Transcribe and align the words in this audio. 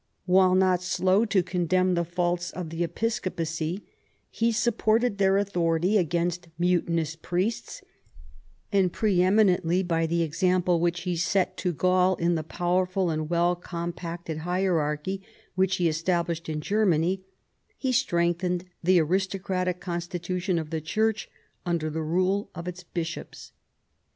While 0.25 0.55
not 0.55 0.81
slow 0.81 1.25
to 1.25 1.43
condemn 1.43 1.93
the 1.93 2.03
faults 2.03 2.49
of 2.49 2.71
the 2.71 2.83
episcopacy 2.83 3.85
he 4.31 4.51
supported 4.51 5.19
their 5.19 5.37
authority 5.37 5.95
against 5.99 6.47
muti 6.57 6.91
nous 6.91 7.15
priests: 7.15 7.83
and 8.71 8.91
pre 8.91 9.21
eminently 9.21 9.83
by 9.83 10.07
the 10.07 10.23
example 10.23 10.79
which 10.79 11.01
he 11.01 11.15
set 11.15 11.55
to 11.57 11.71
Gaul 11.71 12.15
in 12.15 12.33
the 12.33 12.41
powerful 12.41 13.11
and 13.11 13.29
well 13.29 13.55
com 13.55 13.93
pacted 13.93 14.39
hierarchy 14.39 15.21
which 15.53 15.75
he 15.75 15.87
established 15.87 16.49
in 16.49 16.61
Germany 16.61 17.21
he 17.77 17.91
strengthened 17.91 18.65
the 18.83 18.99
aristocratic 18.99 19.79
constitution 19.79 20.57
of 20.57 20.71
the 20.71 20.81
church 20.81 21.29
under 21.63 21.91
the 21.91 22.01
rule 22.01 22.49
of 22.55 22.67
its 22.67 22.81
bishops. 22.83 23.51